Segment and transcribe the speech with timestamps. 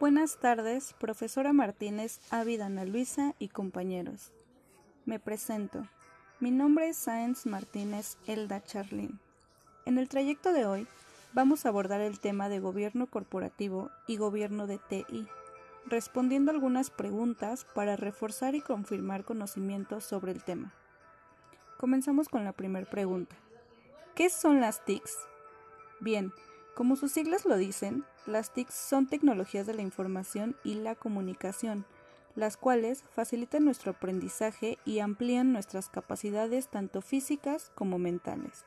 [0.00, 4.32] Buenas tardes, profesora Martínez, Ávida Ana Luisa y compañeros.
[5.04, 5.86] Me presento.
[6.40, 9.20] Mi nombre es Sáenz Martínez Elda Charlín.
[9.84, 10.86] En el trayecto de hoy
[11.34, 15.28] vamos a abordar el tema de gobierno corporativo y gobierno de TI,
[15.84, 20.72] respondiendo algunas preguntas para reforzar y confirmar conocimientos sobre el tema.
[21.76, 23.36] Comenzamos con la primera pregunta.
[24.14, 25.14] ¿Qué son las TICs?
[26.00, 26.32] Bien,
[26.80, 31.84] como sus siglas lo dicen, las TIC son tecnologías de la información y la comunicación,
[32.36, 38.64] las cuales facilitan nuestro aprendizaje y amplían nuestras capacidades tanto físicas como mentales.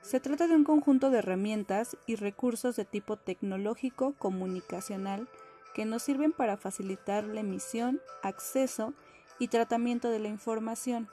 [0.00, 5.28] Se trata de un conjunto de herramientas y recursos de tipo tecnológico comunicacional
[5.74, 8.94] que nos sirven para facilitar la emisión, acceso
[9.40, 11.08] y tratamiento de la información.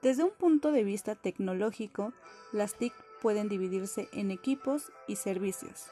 [0.00, 2.12] Desde un punto de vista tecnológico,
[2.52, 5.86] las TIC pueden dividirse en equipos y servicios.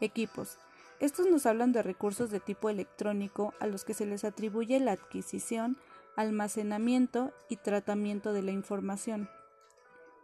[0.00, 0.58] Equipos.
[1.00, 4.92] Estos nos hablan de recursos de tipo electrónico a los que se les atribuye la
[4.92, 5.76] adquisición,
[6.16, 9.28] almacenamiento y tratamiento de la información.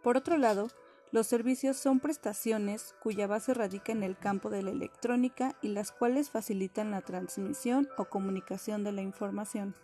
[0.03, 0.69] Por otro lado,
[1.11, 5.91] los servicios son prestaciones cuya base radica en el campo de la electrónica y las
[5.91, 9.75] cuales facilitan la transmisión o comunicación de la información.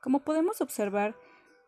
[0.00, 1.16] Como podemos observar,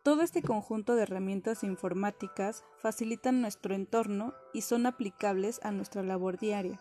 [0.03, 6.39] todo este conjunto de herramientas informáticas facilitan nuestro entorno y son aplicables a nuestra labor
[6.39, 6.81] diaria.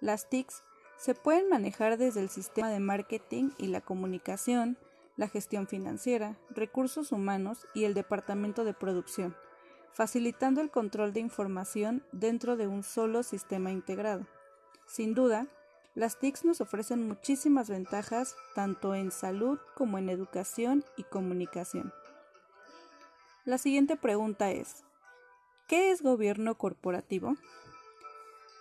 [0.00, 0.62] Las TICs
[0.98, 4.76] se pueden manejar desde el sistema de marketing y la comunicación,
[5.16, 9.34] la gestión financiera, recursos humanos y el departamento de producción,
[9.92, 14.26] facilitando el control de información dentro de un solo sistema integrado.
[14.86, 15.46] Sin duda,
[15.94, 21.94] las TICs nos ofrecen muchísimas ventajas tanto en salud como en educación y comunicación.
[23.46, 24.82] La siguiente pregunta es,
[25.68, 27.36] ¿qué es gobierno corporativo?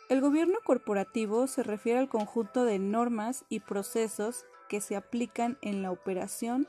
[0.09, 5.81] El gobierno corporativo se refiere al conjunto de normas y procesos que se aplican en
[5.81, 6.67] la operación,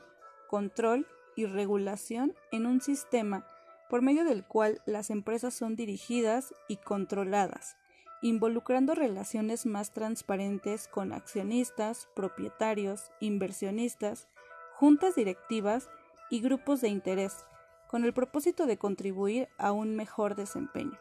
[0.49, 1.05] control
[1.35, 3.45] y regulación en un sistema
[3.87, 7.77] por medio del cual las empresas son dirigidas y controladas,
[8.23, 14.27] involucrando relaciones más transparentes con accionistas, propietarios, inversionistas,
[14.73, 15.87] juntas directivas
[16.31, 17.45] y grupos de interés,
[17.89, 20.97] con el propósito de contribuir a un mejor desempeño.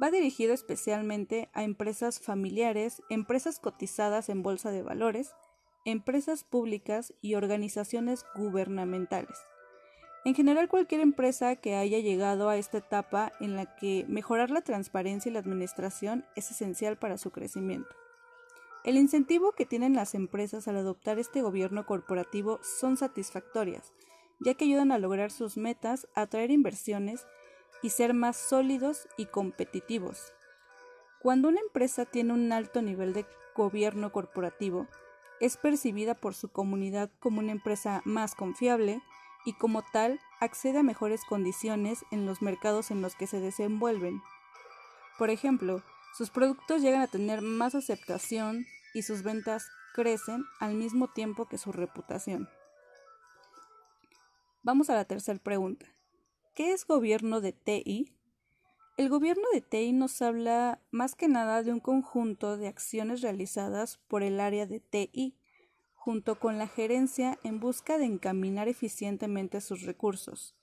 [0.00, 5.34] Va dirigido especialmente a empresas familiares, empresas cotizadas en bolsa de valores,
[5.86, 9.38] empresas públicas y organizaciones gubernamentales.
[10.26, 14.62] En general, cualquier empresa que haya llegado a esta etapa en la que mejorar la
[14.62, 17.94] transparencia y la administración es esencial para su crecimiento.
[18.82, 23.92] El incentivo que tienen las empresas al adoptar este gobierno corporativo son satisfactorias,
[24.40, 27.26] ya que ayudan a lograr sus metas, atraer inversiones
[27.82, 30.32] y ser más sólidos y competitivos.
[31.20, 34.86] Cuando una empresa tiene un alto nivel de gobierno corporativo,
[35.40, 39.02] es percibida por su comunidad como una empresa más confiable
[39.44, 44.22] y como tal accede a mejores condiciones en los mercados en los que se desenvuelven.
[45.18, 45.82] Por ejemplo,
[46.16, 51.58] sus productos llegan a tener más aceptación y sus ventas crecen al mismo tiempo que
[51.58, 52.48] su reputación.
[54.66, 55.86] Vamos a la tercera pregunta.
[56.56, 58.12] ¿Qué es gobierno de TI?
[58.96, 63.98] El gobierno de TI nos habla más que nada de un conjunto de acciones realizadas
[64.08, 65.38] por el área de TI,
[65.94, 70.56] junto con la gerencia en busca de encaminar eficientemente sus recursos.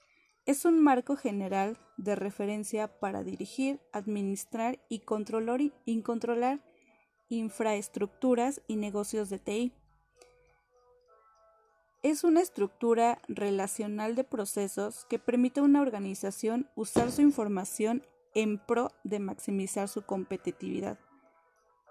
[0.46, 5.62] Es un marco general de referencia para dirigir, administrar y controlar,
[7.30, 9.74] infraestructuras y negocios de TI
[12.04, 18.04] es una estructura relacional de procesos que permite a una organización usar su información
[18.36, 21.00] en pro de maximizar su competitividad.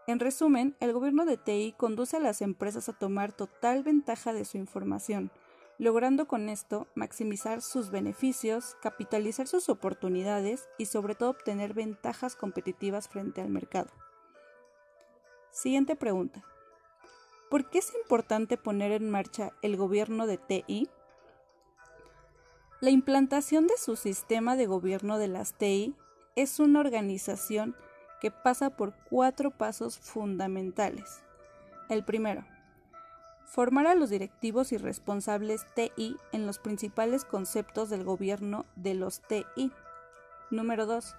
[0.06, 4.44] En resumen, el gobierno de TI conduce a las empresas a tomar total ventaja de
[4.44, 5.30] su información,
[5.78, 13.08] logrando con esto maximizar sus beneficios, capitalizar sus oportunidades y sobre todo obtener ventajas competitivas
[13.08, 13.90] frente al mercado.
[15.52, 16.44] Siguiente pregunta.
[17.52, 20.88] ¿Por qué es importante poner en marcha el gobierno de TI?
[22.80, 25.94] La implantación de su sistema de gobierno de las TI
[26.34, 27.76] es una organización
[28.22, 31.24] que pasa por cuatro pasos fundamentales.
[31.90, 32.46] El primero,
[33.44, 39.20] formar a los directivos y responsables TI en los principales conceptos del gobierno de los
[39.28, 39.70] TI.
[40.50, 41.16] Número 2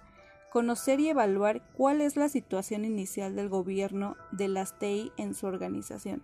[0.54, 5.48] conocer y evaluar cuál es la situación inicial del gobierno de las TI en su
[5.48, 6.22] organización.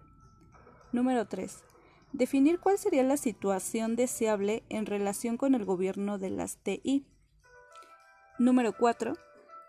[0.93, 1.65] Número 3.
[2.13, 7.05] Definir cuál sería la situación deseable en relación con el gobierno de las TI.
[8.39, 9.15] Número 4.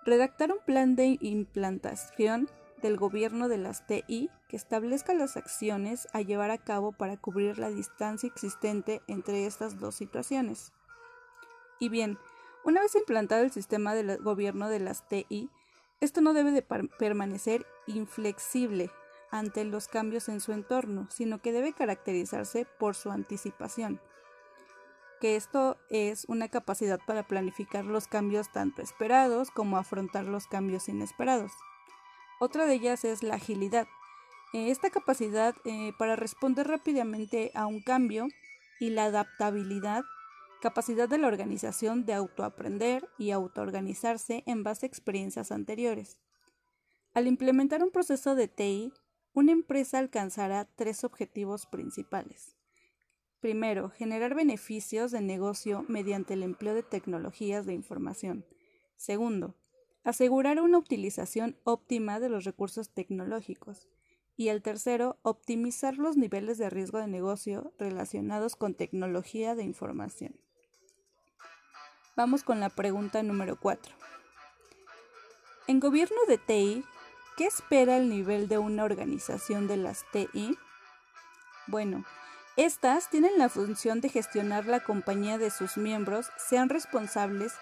[0.06, 2.48] Redactar un plan de implantación
[2.84, 7.58] del gobierno de las TI que establezca las acciones a llevar a cabo para cubrir
[7.58, 10.72] la distancia existente entre estas dos situaciones.
[11.80, 12.20] Y bien,
[12.64, 15.50] una vez implantado el sistema de gobierno de las TI,
[16.00, 18.90] esto no debe de permanecer inflexible
[19.32, 24.02] ante los cambios en su entorno, sino que debe caracterizarse por su anticipación,
[25.22, 30.90] que esto es una capacidad para planificar los cambios tanto esperados como afrontar los cambios
[30.90, 31.52] inesperados.
[32.40, 33.88] Otra de ellas es la agilidad.
[34.52, 38.28] Esta capacidad eh, para responder rápidamente a un cambio
[38.80, 40.04] y la adaptabilidad,
[40.62, 46.18] capacidad de la organización de autoaprender y autoorganizarse en base a experiencias anteriores.
[47.14, 48.94] Al implementar un proceso de TI,
[49.34, 52.56] una empresa alcanzará tres objetivos principales.
[53.42, 58.46] Primero, generar beneficios de negocio mediante el empleo de tecnologías de información.
[58.96, 59.56] Segundo,
[60.04, 63.90] asegurar una utilización óptima de los recursos tecnológicos.
[64.38, 70.40] Y el tercero, optimizar los niveles de riesgo de negocio relacionados con tecnología de información.
[72.18, 73.94] Vamos con la pregunta número 4.
[75.68, 76.84] En gobierno de TI,
[77.38, 80.58] ¿qué espera el nivel de una organización de las TI?
[81.68, 82.04] Bueno,
[82.58, 87.54] estas tienen la función de gestionar la compañía de sus miembros, sean responsables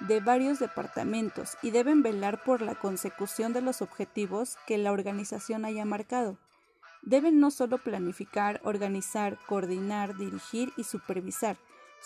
[0.00, 5.64] de varios departamentos y deben velar por la consecución de los objetivos que la organización
[5.64, 6.36] haya marcado.
[7.00, 11.56] Deben no solo planificar, organizar, coordinar, dirigir y supervisar,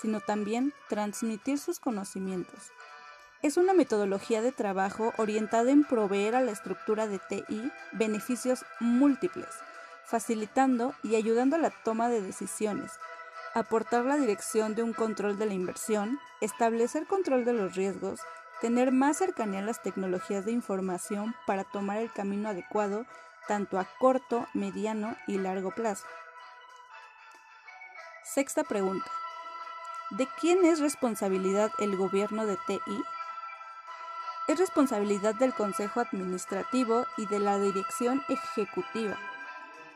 [0.00, 2.70] sino también transmitir sus conocimientos.
[3.42, 9.48] Es una metodología de trabajo orientada en proveer a la estructura de TI beneficios múltiples,
[10.04, 12.92] facilitando y ayudando a la toma de decisiones,
[13.54, 18.20] aportar la dirección de un control de la inversión, establecer control de los riesgos,
[18.60, 23.06] tener más cercanía a las tecnologías de información para tomar el camino adecuado
[23.46, 26.06] tanto a corto, mediano y largo plazo.
[28.24, 29.10] Sexta pregunta.
[30.10, 33.04] ¿De quién es responsabilidad el gobierno de TI?
[34.48, 39.18] Es responsabilidad del Consejo Administrativo y de la Dirección Ejecutiva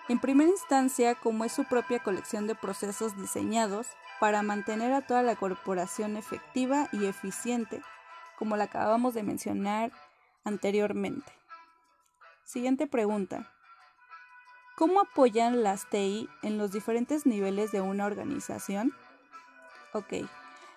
[0.08, 3.86] en primera instancia, como es su propia colección de procesos diseñados
[4.20, 7.82] para mantener a toda la corporación efectiva y eficiente,
[8.36, 9.92] como la acabamos de mencionar
[10.44, 11.32] anteriormente.
[12.44, 13.50] Siguiente pregunta.
[14.76, 18.92] ¿Cómo apoyan las TI en los diferentes niveles de una organización?
[19.92, 20.28] Ok,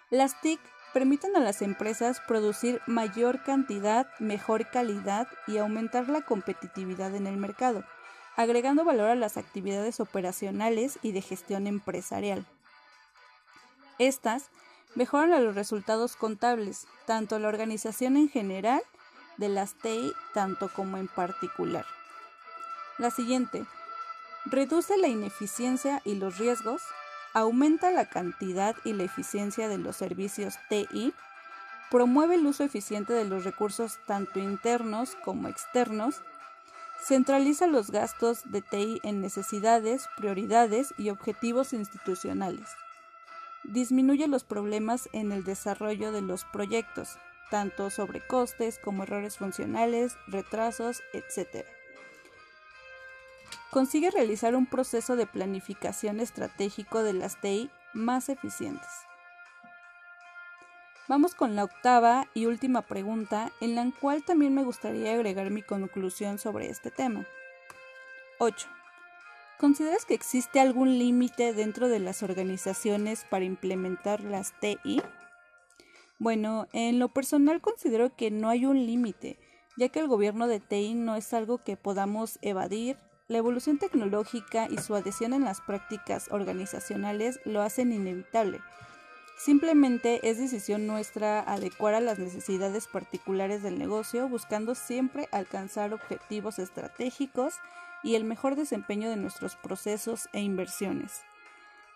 [0.10, 0.60] las TIC
[0.94, 7.38] permiten a las empresas producir mayor cantidad, mejor calidad y aumentar la competitividad en el
[7.38, 7.84] mercado
[8.36, 12.46] agregando valor a las actividades operacionales y de gestión empresarial.
[13.98, 14.50] Estas
[14.94, 18.82] mejoran los resultados contables, tanto la organización en general
[19.38, 21.86] de las TI, tanto como en particular.
[22.98, 23.66] La siguiente,
[24.46, 26.82] reduce la ineficiencia y los riesgos,
[27.36, 31.14] aumenta la cantidad y la eficiencia de los servicios TI,
[31.92, 36.24] promueve el uso eficiente de los recursos tanto internos como externos,
[37.00, 42.68] Centraliza los gastos de TI en necesidades, prioridades y objetivos institucionales.
[43.64, 47.20] Disminuye los problemas en el desarrollo de los proyectos,
[47.52, 51.68] tanto sobre costes como errores funcionales, retrasos, etc.
[53.76, 58.88] Consigue realizar un proceso de planificación estratégico de las TI más eficientes.
[61.10, 65.62] Vamos con la octava y última pregunta, en la cual también me gustaría agregar mi
[65.62, 67.28] conclusión sobre este tema.
[68.40, 68.66] 8.
[69.60, 75.02] ¿Consideras que existe algún límite dentro de las organizaciones para implementar las TI?
[76.18, 79.38] Bueno, en lo personal considero que no hay un límite,
[79.76, 82.96] ya que el gobierno de TI no es algo que podamos evadir.
[83.28, 88.62] La evolución tecnológica y su adhesión en las prácticas organizacionales lo hacen inevitable
[89.38, 96.58] Simplemente es decisión nuestra adecuar a las necesidades particulares del negocio, buscando siempre alcanzar objetivos
[96.58, 97.56] estratégicos
[98.02, 101.22] y el mejor desempeño de nuestros procesos e inversiones.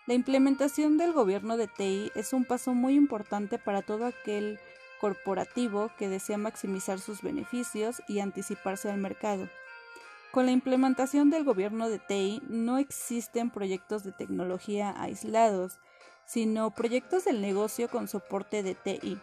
[0.06, 4.58] La implementación del gobierno de TI es un paso muy importante para todo aquel
[5.00, 9.48] corporativo que desea maximizar sus beneficios y anticiparse al mercado.
[10.32, 15.80] Con la implementación del gobierno de TI no existen proyectos de tecnología aislados,
[16.24, 19.18] sino proyectos del negocio con soporte de TI.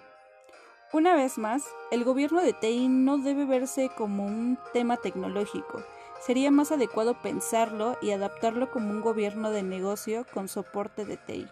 [0.91, 5.81] Una vez más, el gobierno de TI no debe verse como un tema tecnológico.
[6.19, 11.47] Sería más adecuado pensarlo y adaptarlo como un gobierno de negocio con soporte de TI.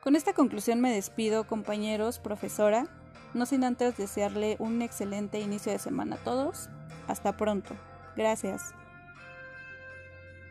[0.00, 2.88] Con esta conclusión me despido, compañeros, profesora,
[3.34, 6.68] no sin antes desearle un excelente inicio de semana a todos.
[7.08, 7.74] Hasta pronto.
[8.16, 8.74] Gracias.